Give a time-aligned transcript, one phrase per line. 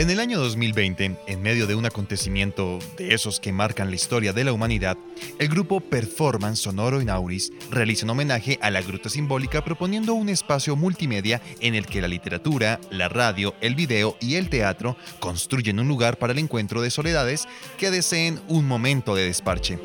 [0.00, 4.32] En el año 2020, en medio de un acontecimiento de esos que marcan la historia
[4.32, 4.96] de la humanidad,
[5.38, 10.74] el grupo Performance Sonoro Inauris realiza un homenaje a la Gruta Simbólica proponiendo un espacio
[10.74, 15.88] multimedia en el que la literatura, la radio, el video y el teatro construyen un
[15.88, 19.78] lugar para el encuentro de soledades que deseen un momento de desparche.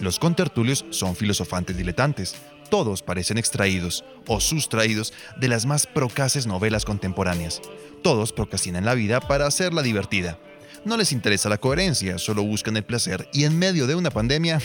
[0.00, 2.36] Los contertulios son filosofantes diletantes,
[2.68, 7.60] todos parecen extraídos o sustraídos de las más procaces novelas contemporáneas.
[8.02, 10.38] Todos procrastinan la vida para hacerla divertida.
[10.84, 14.60] No les interesa la coherencia, solo buscan el placer y en medio de una pandemia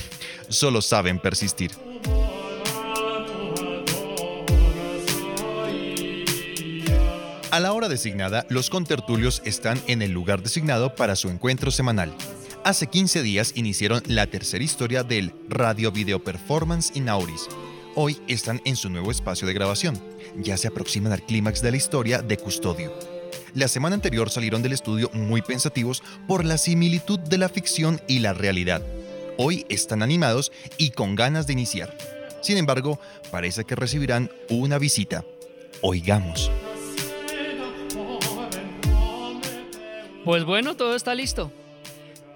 [0.50, 1.72] solo saben persistir.
[7.54, 12.12] A la hora designada, los contertulios están en el lugar designado para su encuentro semanal.
[12.63, 17.48] Hace 15 días iniciaron la tercera historia del Radio Video Performance in Auris.
[17.96, 20.02] Hoy están en su nuevo espacio de grabación.
[20.38, 22.91] Ya se aproximan al clímax de la historia de Custodio.
[23.54, 28.18] La semana anterior salieron del estudio muy pensativos por la similitud de la ficción y
[28.18, 28.82] la realidad.
[29.38, 31.96] Hoy están animados y con ganas de iniciar.
[32.41, 35.24] Sin embargo, parece que recibirán una visita.
[35.84, 36.50] Oigamos.
[40.26, 41.52] Pues bueno, todo está listo.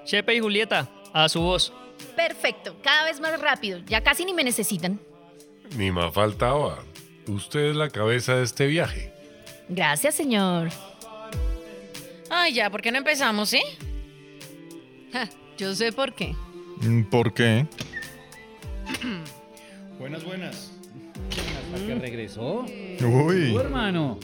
[0.06, 1.74] Chepe y Julieta, a su voz.
[2.16, 3.80] Perfecto, cada vez más rápido.
[3.88, 5.00] Ya casi ni me necesitan.
[5.76, 6.80] Ni más faltaba.
[7.28, 9.14] Usted es la cabeza de este viaje.
[9.70, 10.70] Gracias, señor.
[12.30, 13.64] Ay, ya, ¿por qué no empezamos, eh?
[15.58, 16.36] yo sé por qué.
[16.82, 17.66] Mm, ¿Por qué?
[20.00, 20.72] buenas, buenas.
[21.74, 22.66] ¿Hasta que regresó?
[23.02, 23.52] Uy.
[23.52, 24.20] ¿Tu hermano?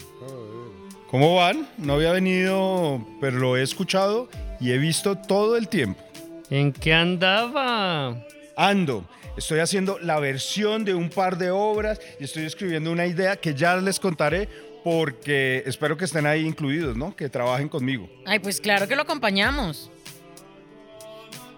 [1.10, 1.68] ¿Cómo van?
[1.78, 6.02] No había venido, pero lo he escuchado y he visto todo el tiempo.
[6.50, 8.16] ¿En qué andaba?
[8.56, 9.06] Ando.
[9.38, 13.54] Estoy haciendo la versión de un par de obras y estoy escribiendo una idea que
[13.54, 14.48] ya les contaré
[14.84, 17.16] porque espero que estén ahí incluidos, ¿no?
[17.16, 18.10] Que trabajen conmigo.
[18.26, 19.90] Ay, pues claro que lo acompañamos.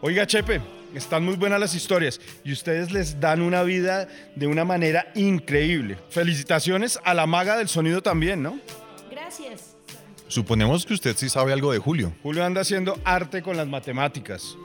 [0.01, 0.61] Oiga, Chepe,
[0.93, 5.97] están muy buenas las historias y ustedes les dan una vida de una manera increíble.
[6.09, 8.59] Felicitaciones a la maga del sonido también, ¿no?
[9.09, 9.75] Gracias.
[10.27, 12.13] Suponemos que usted sí sabe algo de Julio.
[12.23, 14.55] Julio anda haciendo arte con las matemáticas.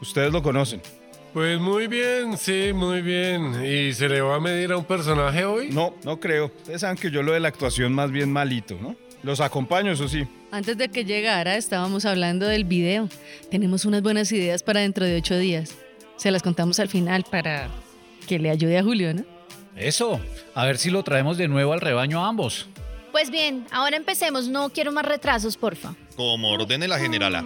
[0.00, 0.80] Ustedes lo conocen.
[1.32, 3.64] Pues muy bien, sí, muy bien.
[3.64, 5.68] ¿Y se le va a medir a un personaje hoy?
[5.70, 6.46] No, no creo.
[6.46, 8.96] Ustedes saben que yo lo de la actuación más bien malito, ¿no?
[9.22, 10.26] Los acompaño, eso sí.
[10.50, 13.08] Antes de que llegara estábamos hablando del video.
[13.50, 15.74] Tenemos unas buenas ideas para dentro de ocho días.
[16.16, 17.68] Se las contamos al final para
[18.26, 19.24] que le ayude a Julio, ¿no?
[19.76, 20.20] Eso,
[20.54, 22.66] a ver si lo traemos de nuevo al rebaño a ambos.
[23.12, 24.48] Pues bien, ahora empecemos.
[24.48, 25.94] No quiero más retrasos, porfa.
[26.16, 27.44] Como ordene la generala.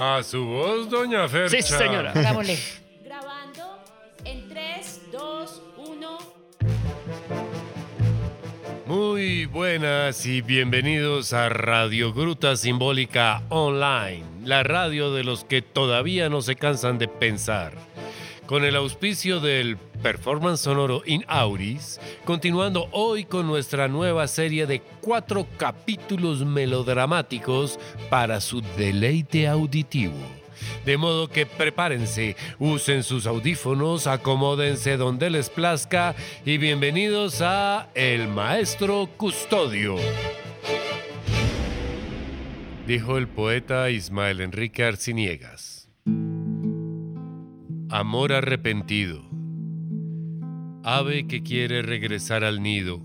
[0.00, 1.60] A su voz, doña Fercha.
[1.60, 2.12] Sí, señora.
[2.14, 2.56] Hagámosle.
[3.04, 3.80] Grabando
[4.24, 6.18] en 3, 2, 1.
[8.86, 16.28] Muy buenas y bienvenidos a Radio Gruta Simbólica Online, la radio de los que todavía
[16.28, 17.72] no se cansan de pensar.
[18.48, 24.80] Con el auspicio del Performance Sonoro in Auris, continuando hoy con nuestra nueva serie de
[25.02, 30.16] cuatro capítulos melodramáticos para su deleite auditivo.
[30.86, 36.14] De modo que prepárense, usen sus audífonos, acomódense donde les plazca
[36.46, 39.96] y bienvenidos a El Maestro Custodio.
[42.86, 45.77] Dijo el poeta Ismael Enrique Arciniegas.
[47.90, 49.22] Amor arrepentido.
[50.84, 53.02] Ave que quiere regresar al nido,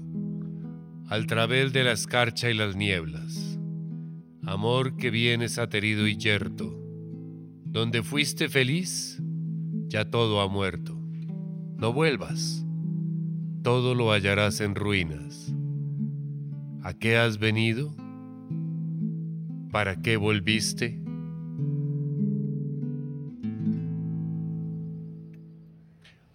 [1.07, 3.57] al través de la escarcha y las nieblas.
[4.45, 6.77] Amor que vienes aterido y yerto.
[7.63, 9.23] Donde fuiste feliz,
[9.87, 10.99] ya todo ha muerto.
[11.77, 12.65] No vuelvas.
[13.61, 15.55] Todo lo hallarás en ruinas.
[16.81, 17.95] ¿A qué has venido?
[19.71, 21.02] ¿Para qué volviste?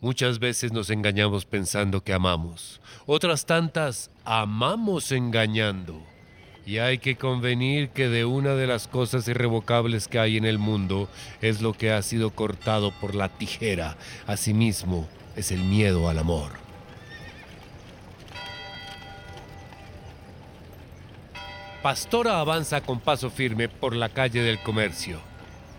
[0.00, 2.80] Muchas veces nos engañamos pensando que amamos.
[3.04, 6.00] Otras tantas amamos engañando.
[6.64, 10.58] Y hay que convenir que de una de las cosas irrevocables que hay en el
[10.58, 11.08] mundo
[11.40, 13.96] es lo que ha sido cortado por la tijera.
[14.26, 16.52] Asimismo, es el miedo al amor.
[21.82, 25.20] Pastora avanza con paso firme por la calle del comercio.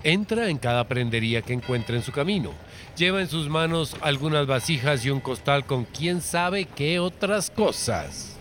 [0.04, 2.54] Entra en cada prendería que encuentra en su camino.
[2.96, 8.38] Lleva en sus manos algunas vasijas y un costal con quién sabe qué otras cosas.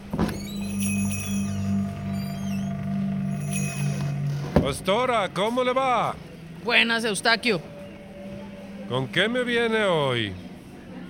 [4.63, 6.15] Pastora, ¿cómo le va?
[6.65, 7.61] Buenas, Eustaquio.
[8.89, 10.33] ¿Con qué me viene hoy?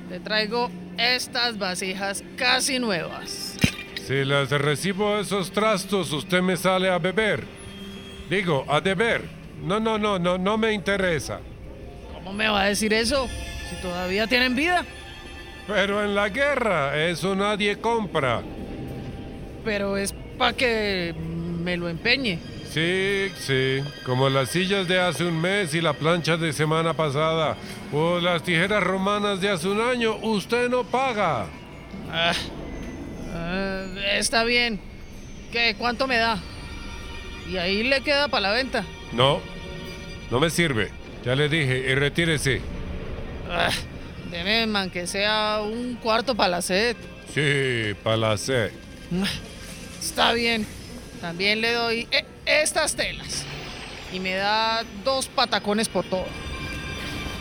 [0.08, 3.56] Te traigo estas vasijas casi nuevas.
[4.06, 7.44] Si las recibo esos trastos, usted me sale a beber.
[8.30, 9.37] Digo, a deber.
[9.62, 11.40] No, no, no, no, no me interesa.
[12.14, 13.28] ¿Cómo me va a decir eso?
[13.68, 14.84] Si todavía tienen vida.
[15.66, 18.42] Pero en la guerra, eso nadie compra.
[19.64, 21.14] Pero es para que
[21.62, 22.38] me lo empeñe.
[22.72, 27.56] Sí, sí, como las sillas de hace un mes y la plancha de semana pasada,
[27.92, 31.46] o las tijeras romanas de hace un año, usted no paga.
[32.12, 32.32] Ah,
[33.34, 34.80] ah, está bien.
[35.50, 35.74] ¿Qué?
[35.78, 36.38] ¿Cuánto me da?
[37.50, 38.84] Y ahí le queda para la venta.
[39.12, 39.40] No,
[40.30, 40.90] no me sirve.
[41.24, 42.60] Ya le dije, y retírese.
[43.50, 43.70] Ah,
[44.30, 46.96] deme, man, que sea un cuarto para la sed.
[47.34, 48.70] Sí, la sed.
[50.00, 50.66] Está bien.
[51.20, 53.44] También le doy eh, estas telas.
[54.12, 56.26] Y me da dos patacones por todo.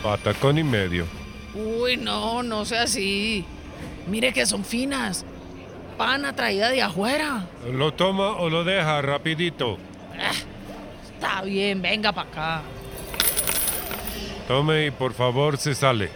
[0.04, 1.06] Patacón y medio.
[1.54, 3.46] Uy, no, no sea así.
[4.08, 5.26] Mire que son finas.
[5.98, 7.48] Pana traída de afuera.
[7.72, 9.78] ¿Lo toma o lo deja rapidito?
[10.20, 10.32] Ah,
[11.18, 12.62] está bien, venga para acá.
[14.48, 16.10] Tome y por favor se sale.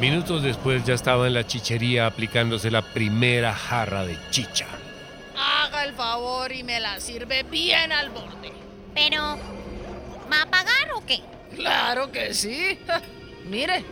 [0.00, 4.66] Minutos después ya estaba en la chichería aplicándose la primera jarra de chicha.
[5.34, 8.52] Haga el favor y me la sirve bien al borde.
[8.94, 9.38] Pero,
[10.30, 11.22] ¿va a pagar o qué?
[11.54, 12.78] Claro que sí.
[13.46, 13.84] Mire.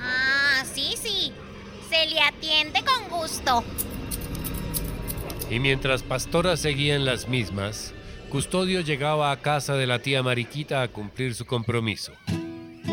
[0.00, 1.32] Ah, sí, sí.
[1.88, 2.97] Se le atiende con
[5.50, 7.94] Y mientras Pastora seguía en las mismas,
[8.28, 12.12] Custodio llegaba a casa de la tía Mariquita a cumplir su compromiso.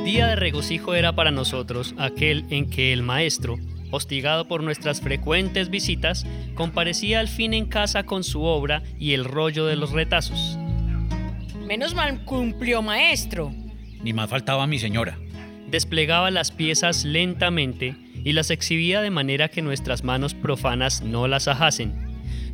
[0.05, 3.57] Día de regocijo era para nosotros aquel en que el maestro,
[3.91, 9.25] hostigado por nuestras frecuentes visitas, comparecía al fin en casa con su obra y el
[9.25, 10.57] rollo de los retazos.
[11.67, 13.51] Menos mal cumplió, maestro.
[14.01, 15.17] Ni más faltaba mi señora.
[15.69, 21.47] Desplegaba las piezas lentamente y las exhibía de manera que nuestras manos profanas no las
[21.47, 21.93] ajasen.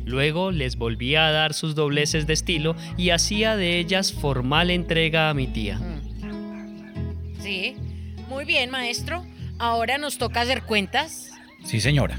[0.04, 5.30] Luego les volvía a dar sus dobleces de estilo y hacía de ellas formal entrega
[5.30, 5.80] a mi tía.
[7.40, 7.74] Sí.
[8.28, 9.24] Muy bien, maestro.
[9.58, 11.30] Ahora nos toca hacer cuentas.
[11.64, 12.18] Sí, señora.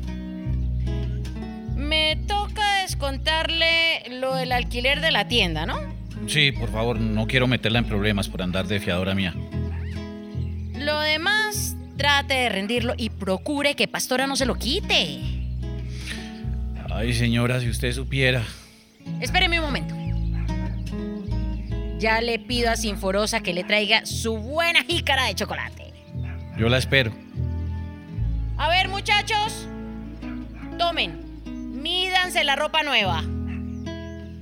[1.76, 5.78] Me toca descontarle lo del alquiler de la tienda, ¿no?
[6.28, 9.34] Sí, por favor, no quiero meterla en problemas por andar de fiadora mía.
[11.98, 15.20] Trate de rendirlo y procure que Pastora no se lo quite.
[16.90, 18.44] Ay, señora, si usted supiera.
[19.20, 19.96] Espéreme un momento.
[22.00, 25.94] Ya le pido a Sinforosa que le traiga su buena jícara de chocolate.
[26.58, 27.12] Yo la espero.
[28.58, 29.68] A ver, muchachos.
[30.78, 31.24] Tomen.
[31.82, 33.24] Mídanse la ropa nueva.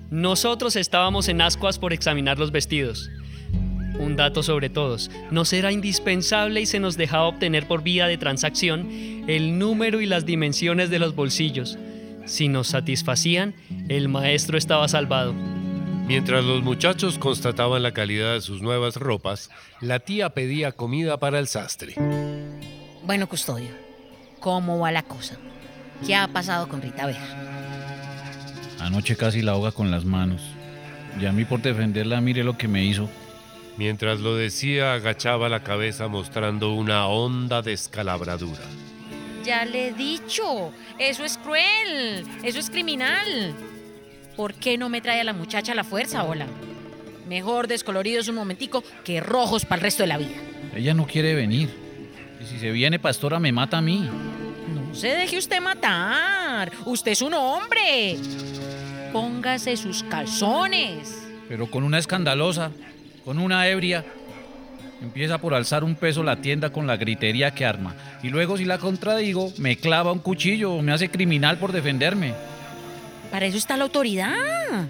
[0.10, 3.10] Nosotros estábamos en ascuas por examinar los vestidos.
[4.00, 8.18] Un dato sobre todos, nos era indispensable y se nos dejaba obtener por vía de
[8.18, 8.90] transacción
[9.28, 11.78] el número y las dimensiones de los bolsillos.
[12.26, 13.54] Si nos satisfacían,
[13.90, 15.34] el maestro estaba salvado.
[16.08, 19.50] Mientras los muchachos constataban la calidad de sus nuevas ropas,
[19.80, 21.96] la tía pedía comida para el sastre.
[23.06, 23.70] Bueno, custodio,
[24.40, 25.38] ¿cómo va la cosa?
[26.06, 27.18] ¿Qué ha pasado con Rita Ver?
[28.80, 30.42] Anoche casi la ahoga con las manos.
[31.20, 33.10] Y a mí por defenderla, mire lo que me hizo.
[33.78, 38.64] Mientras lo decía, agachaba la cabeza mostrando una honda descalabradura.
[39.44, 43.54] Ya le he dicho, eso es cruel, eso es criminal.
[44.36, 46.46] ¿Por qué no me trae a la muchacha a la fuerza, hola?
[47.28, 50.36] Mejor descoloridos un momentico que rojos para el resto de la vida.
[50.76, 51.70] Ella no quiere venir.
[52.42, 54.10] Y si se viene, pastora, me mata a mí.
[54.74, 56.72] No se deje usted matar.
[56.86, 58.18] Usted es un hombre.
[59.12, 61.18] Póngase sus calzones.
[61.48, 62.72] Pero con una escandalosa,
[63.26, 64.04] con una ebria.
[65.02, 67.96] Empieza por alzar un peso la tienda con la gritería que arma.
[68.22, 72.34] Y luego si la contradigo, me clava un cuchillo o me hace criminal por defenderme.
[73.32, 74.88] Para eso está la autoridad.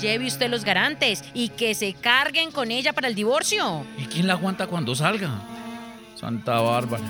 [0.00, 3.84] Lleve usted los garantes y que se carguen con ella para el divorcio.
[3.98, 5.40] ¿Y quién la aguanta cuando salga?
[6.14, 7.04] Santa Bárbara.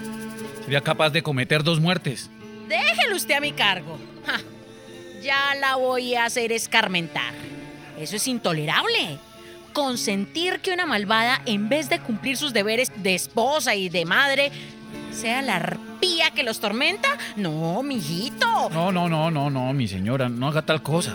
[0.62, 2.30] Sería capaz de cometer dos muertes.
[2.68, 3.98] Déjelo usted a mi cargo.
[4.24, 4.40] Ja,
[5.22, 7.34] ya la voy a hacer escarmentar.
[7.98, 9.18] Eso es intolerable.
[9.76, 14.50] Consentir que una malvada, en vez de cumplir sus deberes de esposa y de madre,
[15.12, 17.10] sea la arpía que los tormenta.
[17.36, 18.70] No, mijito.
[18.70, 21.14] No, no, no, no, no, mi señora, no haga tal cosa.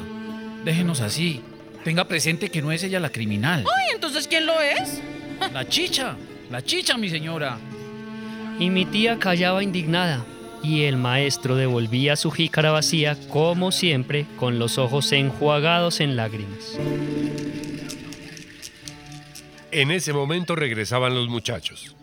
[0.63, 1.41] Déjenos así.
[1.83, 3.65] Tenga presente que no es ella la criminal.
[3.65, 5.01] Ay, entonces ¿quién lo es?
[5.51, 6.15] La chicha,
[6.51, 7.57] la chicha, mi señora.
[8.59, 10.23] Y mi tía callaba indignada,
[10.61, 16.77] y el maestro devolvía su jícara vacía, como siempre, con los ojos enjuagados en lágrimas.
[19.71, 21.95] En ese momento regresaban los muchachos.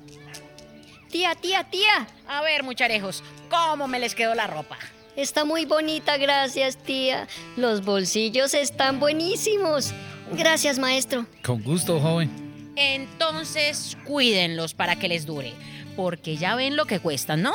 [1.10, 2.06] Tía, tía, tía.
[2.26, 4.78] A ver, mucharejos, ¿cómo me les quedó la ropa?
[5.16, 7.26] Está muy bonita, gracias, tía.
[7.56, 9.92] Los bolsillos están buenísimos.
[10.32, 11.26] Gracias, maestro.
[11.42, 12.30] Con gusto, joven.
[12.76, 15.52] Entonces, cuídenlos para que les dure,
[15.96, 17.52] porque ya ven lo que cuestan, ¿no?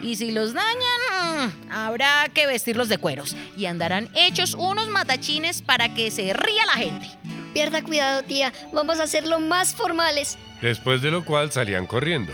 [0.00, 5.62] Y si los dañan, mm, habrá que vestirlos de cueros y andarán hechos unos matachines
[5.62, 7.06] para que se ría la gente.
[7.52, 8.52] Pierda cuidado, tía.
[8.72, 10.38] Vamos a hacerlo más formales.
[10.60, 12.32] Después de lo cual salían corriendo.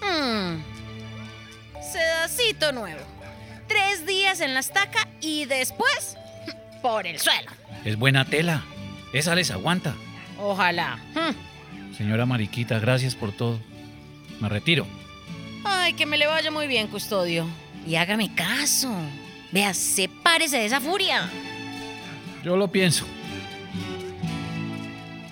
[0.00, 0.62] Hmm.
[1.80, 3.00] Sedacito nuevo.
[3.66, 6.16] Tres días en la estaca y después
[6.82, 7.50] por el suelo.
[7.84, 8.64] Es buena tela.
[9.12, 9.94] Esa les aguanta.
[10.38, 10.98] Ojalá.
[11.14, 11.94] Hmm.
[11.96, 13.58] Señora Mariquita, gracias por todo.
[14.40, 14.86] Me retiro.
[15.64, 17.46] Ay, que me le vaya muy bien, custodio.
[17.86, 18.94] Y hágame caso.
[19.50, 21.28] Vea, sepárese de esa furia.
[22.44, 23.04] Yo lo pienso.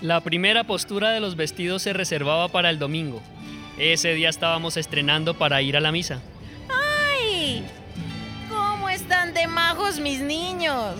[0.02, 3.22] La primera postura de los vestidos se reservaba para el domingo.
[3.78, 6.20] Ese día estábamos estrenando para ir a la misa.
[6.68, 7.64] ¡Ay!
[8.50, 10.96] ¿Cómo están de majos mis niños?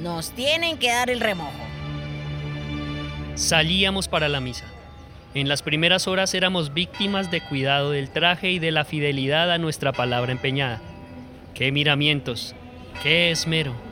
[0.00, 1.52] Nos tienen que dar el remojo.
[3.36, 4.64] Salíamos para la misa.
[5.34, 9.58] En las primeras horas éramos víctimas de cuidado del traje y de la fidelidad a
[9.58, 10.80] nuestra palabra empeñada.
[11.54, 12.54] ¡Qué miramientos!
[13.02, 13.91] ¡Qué esmero!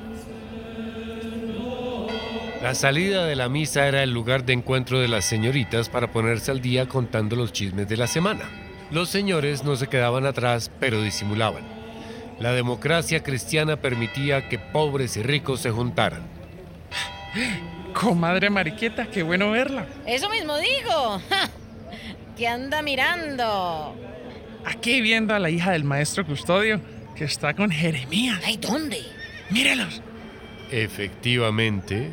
[2.63, 6.51] La salida de la misa era el lugar de encuentro de las señoritas para ponerse
[6.51, 8.43] al día contando los chismes de la semana.
[8.91, 11.65] Los señores no se quedaban atrás, pero disimulaban.
[12.39, 16.23] La democracia cristiana permitía que pobres y ricos se juntaran.
[17.95, 19.87] Comadre Mariqueta, qué bueno verla.
[20.07, 21.23] Eso mismo digo.
[22.37, 23.97] ¿Qué anda mirando?
[24.67, 26.81] Aquí viendo a la hija del maestro custodio,
[27.17, 28.41] que está con Jeremías.
[28.45, 29.03] ¿Ay, dónde?
[29.49, 30.03] Mírelos.
[30.71, 32.11] Efectivamente,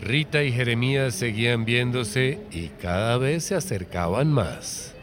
[0.00, 4.94] Rita y Jeremías seguían viéndose y cada vez se acercaban más.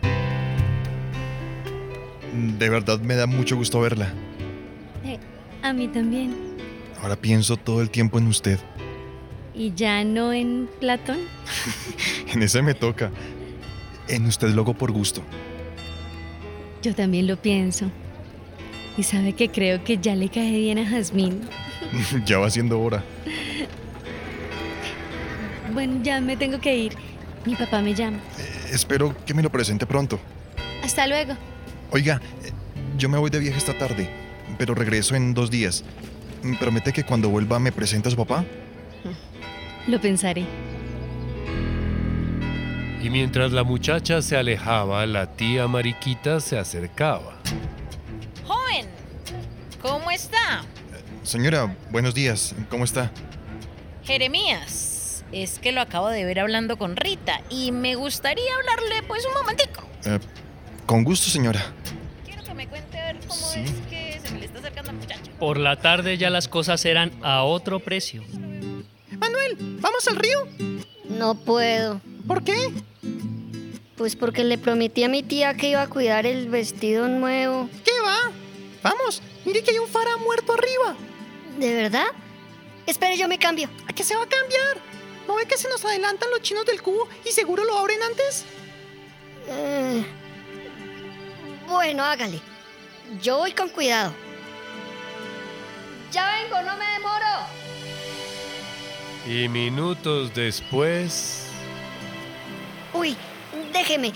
[2.58, 4.12] De verdad me da mucho gusto verla.
[5.06, 5.20] Eh,
[5.62, 6.36] a mí también.
[7.02, 8.60] Ahora pienso todo el tiempo en usted.
[9.54, 11.20] ¿Y ya no en Platón?
[12.34, 13.10] En ese me toca.
[14.08, 15.22] En usted luego por gusto.
[16.82, 17.90] Yo también lo pienso.
[18.98, 21.42] Y sabe que creo que ya le cae bien a Jazmín.
[22.26, 23.04] ya va siendo hora.
[25.78, 26.94] Bueno, ya me tengo que ir.
[27.46, 28.18] Mi papá me llama.
[28.40, 30.20] Eh, espero que me lo presente pronto.
[30.84, 31.36] Hasta luego.
[31.92, 32.52] Oiga, eh,
[32.98, 34.10] yo me voy de viaje esta tarde,
[34.58, 35.84] pero regreso en dos días.
[36.42, 38.44] ¿Me promete que cuando vuelva me presente a su papá?
[39.86, 40.46] Lo pensaré.
[43.00, 47.38] Y mientras la muchacha se alejaba, la tía Mariquita se acercaba.
[48.48, 48.88] Joven,
[49.80, 50.64] ¿cómo está?
[51.22, 52.56] Señora, buenos días.
[52.68, 53.12] ¿Cómo está?
[54.04, 54.97] Jeremías,
[55.32, 59.34] es que lo acabo de ver hablando con Rita y me gustaría hablarle pues un
[59.34, 59.88] momentico.
[60.06, 60.20] Eh,
[60.86, 61.64] con gusto, señora.
[62.26, 63.60] Quiero que me cuente a ver cómo Sí.
[63.60, 65.32] es que se me le está acercando al muchacho.
[65.40, 68.24] Por la tarde ya las cosas eran a otro precio.
[69.20, 70.48] Manuel, ¿vamos al río?
[71.10, 72.02] No puedo.
[72.28, 72.70] ¿Por qué?
[73.96, 77.70] Pues porque le prometí a mi tía que iba a cuidar el vestido nuevo.
[77.84, 78.32] ¿Qué va?
[78.84, 80.96] Vamos, mire que hay un fara muerto arriba.
[81.58, 82.06] ¿De verdad?
[82.86, 83.70] Espere, yo me cambio.
[83.88, 84.78] ¿A qué se va a cambiar?
[85.28, 88.46] ¿No ve que se nos adelantan los chinos del cubo y seguro lo abren antes?
[89.50, 90.06] Eh,
[91.68, 92.40] Bueno, hágale.
[93.22, 94.14] Yo voy con cuidado.
[96.12, 97.26] Ya vengo, no me demoro.
[99.26, 101.44] Y minutos después...
[102.94, 103.16] Uy,
[103.74, 104.14] déjeme.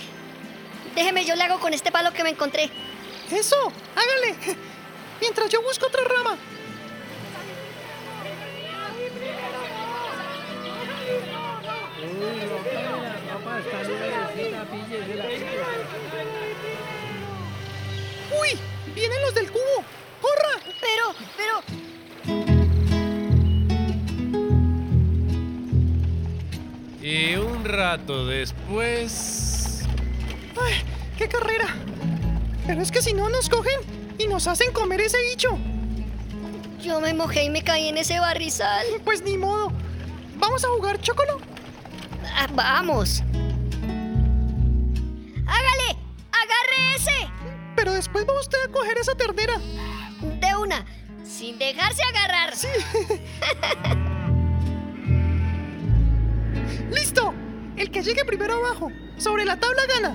[0.96, 2.70] Déjeme, yo le hago con este palo que me encontré.
[3.30, 3.56] Eso,
[3.96, 4.36] hágale.
[5.22, 6.38] Mientras yo busco otra rama.
[18.40, 18.50] ¡Uy!
[18.96, 19.84] ¡Vienen los del cubo!
[20.22, 20.60] ¡Corra!
[20.80, 21.62] Pero, pero...
[27.02, 29.82] Y un rato después...
[30.62, 30.76] ¡Ay!
[31.18, 31.76] ¡Qué carrera!
[32.66, 33.80] Pero es que si no nos cogen
[34.18, 35.58] y nos hacen comer ese bicho.
[36.82, 38.86] Yo me mojé y me caí en ese barrizal.
[39.04, 39.72] Pues ni modo.
[40.36, 41.51] ¿Vamos a jugar chocolo?
[42.44, 43.22] Ah, vamos.
[45.46, 45.96] ¡Hágale!
[46.32, 47.30] ¡Agarre ese!
[47.76, 49.60] Pero después va usted a coger esa ternera.
[49.60, 50.84] De una,
[51.24, 52.54] sin dejarse agarrar.
[56.90, 57.32] ¡Listo!
[57.78, 60.10] El que llegue primero abajo, sobre la tabla gana.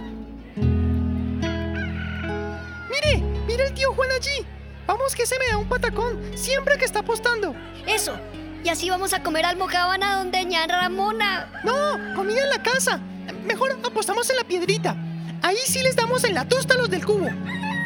[2.90, 3.22] ¡Mire!
[3.46, 4.44] ¡Mire el tío Juan allí!
[4.88, 7.54] Vamos que se me da un patacón siempre que está apostando.
[7.86, 8.18] Eso.
[8.66, 11.48] Y así vamos a comer almojábana donde ña Ramona.
[11.62, 12.98] No, comida en la casa.
[13.44, 14.96] Mejor apostamos en la piedrita.
[15.40, 17.28] Ahí sí les damos en la tosta a los del cubo.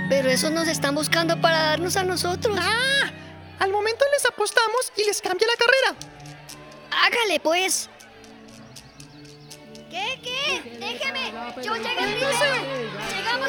[0.09, 2.59] Pero esos nos están buscando para darnos a nosotros.
[2.59, 3.11] ¡Ah!
[3.59, 5.99] Al momento les apostamos y les cambia la carrera.
[7.05, 7.91] Hágale pues.
[9.91, 10.19] ¿Qué?
[10.23, 10.79] ¿Qué?
[10.81, 11.31] Déjeme.
[11.63, 12.55] Yo llegué primero.
[13.15, 13.49] Llegamos.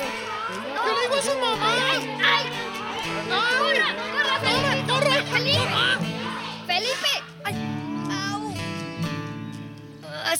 [0.75, 0.85] No.
[0.85, 1.75] Yo le digo a su mamá.
[1.91, 2.17] ¡Ay!
[2.25, 2.45] ¡Ay!
[3.57, 3.95] ¡Corra!
[4.11, 4.91] ¡Corra, Felipe!
[4.91, 5.59] ¡Corra, Felipe!
[5.59, 6.10] ¡Felipe!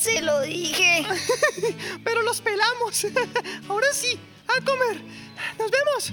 [0.01, 1.05] Se lo dije.
[2.03, 3.05] Pero los pelamos.
[3.69, 4.17] Ahora sí,
[4.47, 5.01] a comer.
[5.59, 6.11] Nos vemos.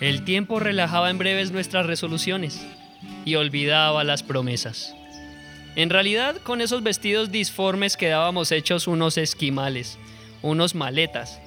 [0.00, 2.60] El tiempo relajaba en breves nuestras resoluciones
[3.24, 4.94] y olvidaba las promesas.
[5.76, 9.98] En realidad, con esos vestidos disformes quedábamos hechos unos esquimales,
[10.42, 11.40] unos maletas,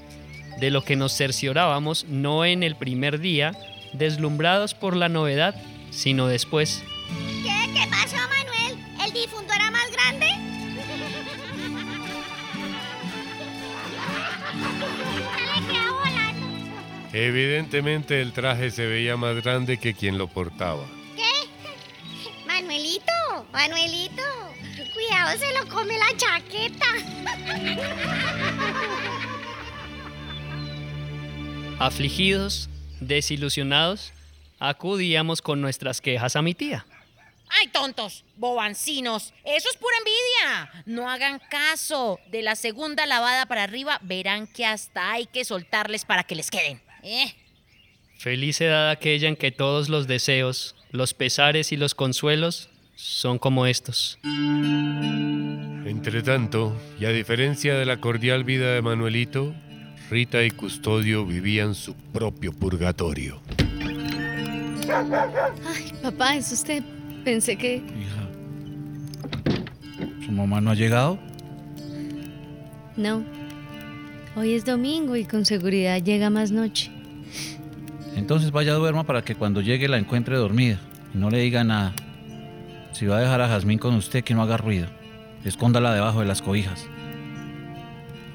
[0.60, 3.54] de lo que nos cerciorábamos no en el primer día,
[3.94, 5.56] deslumbrados por la novedad,
[5.92, 6.84] sino después.
[7.44, 7.72] ¿Qué?
[7.74, 8.86] ¿Qué pasó, Manuel?
[9.06, 10.57] ¿El difunto era más grande?
[17.14, 20.86] Evidentemente el traje se veía más grande que quien lo portaba.
[21.16, 21.24] ¿Qué?
[22.46, 23.12] Manuelito,
[23.52, 24.24] Manuelito,
[24.94, 26.86] cuidado, se lo come la chaqueta.
[31.80, 32.70] Afligidos,
[33.00, 34.14] desilusionados,
[34.60, 36.86] acudíamos con nuestras quejas a mi tía.
[37.50, 38.24] ¡Ay, tontos!
[38.36, 39.34] ¡Bobancinos!
[39.44, 40.84] ¡Eso es pura envidia!
[40.86, 42.20] No hagan caso.
[42.30, 46.52] De la segunda lavada para arriba verán que hasta hay que soltarles para que les
[46.52, 46.82] queden.
[47.04, 47.34] ¿Eh?
[48.18, 53.68] Feliz edad aquella en que todos los deseos, los pesares y los consuelos son como
[53.68, 54.20] estos.
[54.24, 59.54] Entre tanto, y a diferencia de la cordial vida de Manuelito,
[60.10, 63.40] Rita y Custodio vivían su propio purgatorio.
[64.90, 66.84] Ay, papá, es usted.
[67.28, 67.76] Pensé que...
[67.76, 68.24] Hija.
[70.26, 71.20] ¿Su mamá no ha llegado?
[72.96, 73.22] No.
[74.38, 76.90] Hoy es domingo y con seguridad llega más noche.
[78.16, 80.80] Entonces vaya duerma para que cuando llegue la encuentre dormida
[81.14, 81.92] y no le diga nada.
[82.94, 84.88] Si va a dejar a Jazmín con usted, que no haga ruido.
[85.44, 86.88] Escóndala debajo de las cobijas.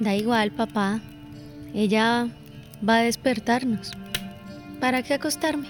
[0.01, 1.01] Da igual, papá.
[1.73, 2.29] Ella
[2.87, 3.93] va a despertarnos.
[4.81, 5.69] ¿Para qué acostarme?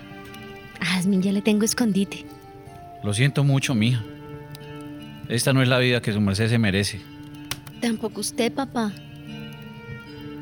[0.80, 2.26] A Jazmín ya le tengo escondite.
[3.02, 4.02] Lo siento mucho, mija.
[5.28, 7.00] Esta no es la vida que su merced se merece.
[7.80, 8.92] Tampoco usted, papá.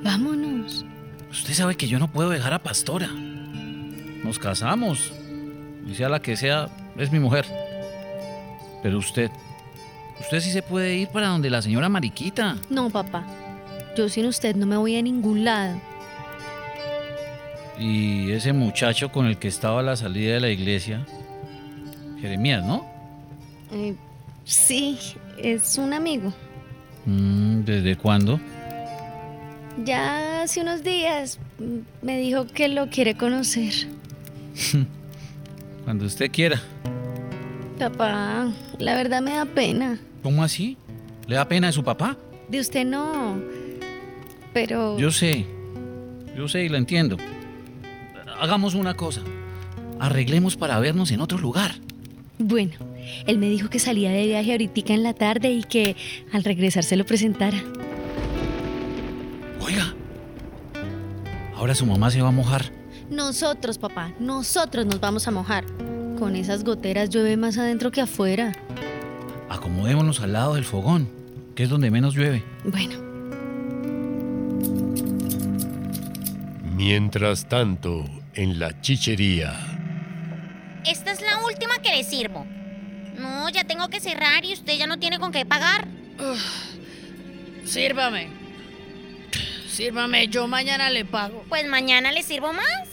[0.03, 0.85] Vámonos.
[1.31, 3.09] Usted sabe que yo no puedo dejar a Pastora.
[3.09, 5.13] Nos casamos.
[5.87, 7.47] Y sea la que sea, es mi mujer.
[8.83, 9.31] Pero usted,
[10.21, 12.57] usted sí se puede ir para donde la señora Mariquita.
[12.69, 13.25] No, papá.
[13.97, 15.81] Yo sin usted no me voy a ningún lado.
[17.79, 21.07] Y ese muchacho con el que estaba a la salida de la iglesia,
[22.21, 22.85] Jeremías, ¿no?
[23.73, 23.95] Eh,
[24.45, 24.99] sí,
[25.39, 26.33] es un amigo.
[27.07, 28.39] Mm, ¿Desde cuándo?
[29.85, 31.39] Ya hace unos días
[32.03, 33.73] me dijo que lo quiere conocer.
[35.85, 36.61] Cuando usted quiera.
[37.79, 39.99] Papá, la verdad me da pena.
[40.23, 40.77] ¿Cómo así?
[41.27, 42.17] ¿Le da pena de su papá?
[42.49, 43.41] De usted no.
[44.53, 44.99] Pero...
[44.99, 45.47] Yo sé.
[46.37, 47.17] Yo sé y lo entiendo.
[48.41, 49.23] Hagamos una cosa.
[49.99, 51.77] Arreglemos para vernos en otro lugar.
[52.41, 52.73] Bueno,
[53.27, 55.95] él me dijo que salía de viaje ahorita en la tarde y que
[56.33, 57.63] al regresar se lo presentara.
[59.61, 59.95] Oiga.
[61.55, 62.73] Ahora su mamá se va a mojar.
[63.11, 65.65] Nosotros, papá, nosotros nos vamos a mojar.
[66.19, 68.53] Con esas goteras llueve más adentro que afuera.
[69.51, 71.09] Acomodémonos al lado del fogón,
[71.55, 72.43] que es donde menos llueve.
[72.65, 73.11] Bueno,
[76.81, 79.53] Mientras tanto, en la chichería,
[80.87, 81.91] Esta es la última que.
[81.91, 82.30] No,
[83.51, 85.87] ya tengo que cerrar y usted ya no tiene con qué pagar.
[87.65, 88.29] Sírvame.
[89.69, 91.45] Sírvame, yo mañana le pago.
[91.49, 92.89] Pues mañana le sirvo más.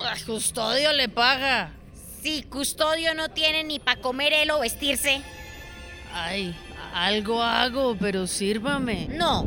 [0.00, 1.72] Ay, custodio le paga.
[2.22, 5.22] Si custodio no tiene ni para comer él o vestirse.
[6.14, 6.54] Ay,
[6.94, 9.08] algo hago, pero sírvame.
[9.10, 9.44] No.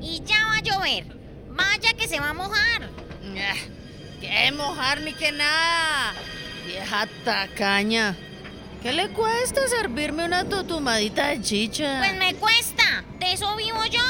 [0.00, 1.06] Y ya va a llover.
[1.50, 2.88] Vaya que se va a mojar.
[3.36, 3.54] Ah,
[4.20, 6.14] ¿Qué mojar ni que nada?
[6.66, 8.16] Vieja tacaña.
[8.84, 12.00] ¿Qué le cuesta servirme una tutumadita de chicha?
[12.00, 13.02] Pues me cuesta.
[13.18, 14.02] ¿De eso vivo yo?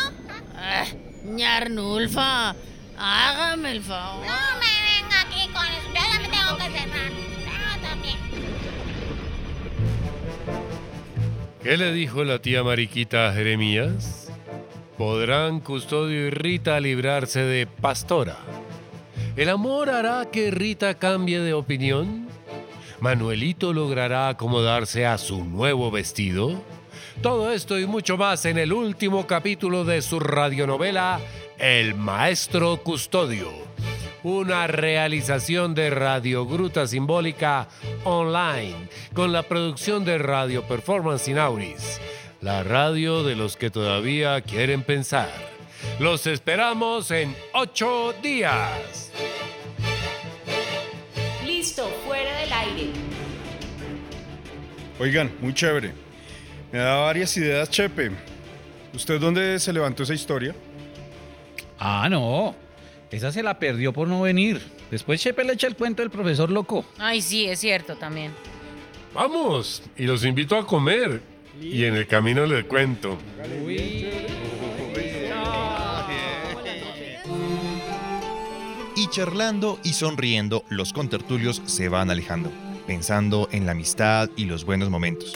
[0.56, 0.84] Ah,
[1.22, 2.56] ñarnulfa,
[2.98, 4.26] hágame el favor.
[4.26, 5.86] No me venga aquí con eso.
[5.94, 7.12] Yo ya me tengo que cerrar.
[7.56, 8.16] Ah, también.
[11.62, 14.28] ¿qué le dijo la tía Mariquita a Jeremías?
[14.98, 18.38] ¿Podrán Custodio y Rita librarse de Pastora?
[19.36, 22.23] ¿El amor hará que Rita cambie de opinión?
[23.04, 26.62] ¿Manuelito logrará acomodarse a su nuevo vestido?
[27.20, 31.20] Todo esto y mucho más en el último capítulo de su radionovela
[31.58, 33.50] El Maestro Custodio.
[34.22, 37.68] una realización de Radio Gruta Simbólica
[38.04, 42.00] Online, con la producción de Radio Performance Inauris,
[42.40, 45.28] la radio de los que todavía quieren pensar.
[46.00, 49.12] Los esperamos en ocho días.
[54.98, 55.92] Oigan, muy chévere.
[56.72, 58.10] Me da varias ideas, Chepe.
[58.92, 60.54] ¿Usted dónde se levantó esa historia?
[61.78, 62.54] Ah, no.
[63.10, 64.60] Esa se la perdió por no venir.
[64.90, 66.84] Después Chepe le echa el cuento del profesor loco.
[66.98, 68.32] Ay, sí, es cierto también.
[69.12, 71.20] Vamos, y los invito a comer.
[71.60, 73.16] Y en el camino les cuento.
[78.96, 82.50] Y charlando y sonriendo, los contertulios se van alejando,
[82.86, 85.32] pensando en la amistad y los buenos momentos.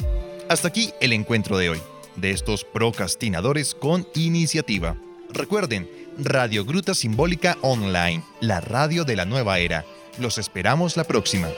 [0.48, 1.80] Hasta aquí el encuentro de hoy,
[2.16, 4.96] de estos procrastinadores con iniciativa.
[5.30, 9.84] Recuerden, Radio Gruta Simbólica Online, la radio de la nueva era.
[10.18, 11.48] Los esperamos la próxima.